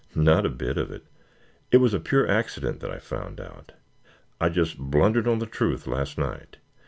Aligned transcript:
Not 0.15 0.47
a 0.47 0.49
bit 0.49 0.79
of 0.79 0.89
it! 0.89 1.05
It 1.69 1.77
was 1.77 1.93
a 1.93 1.99
pure 1.99 2.27
accident 2.27 2.79
that 2.79 2.89
I 2.89 2.97
found 2.97 3.39
out. 3.39 3.73
I 4.39 4.49
just 4.49 4.79
blundered 4.79 5.27
on 5.27 5.37
the 5.37 5.45
truth 5.45 5.85
last 5.85 6.17
night. 6.17 6.57